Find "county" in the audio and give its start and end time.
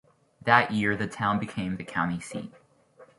1.83-2.19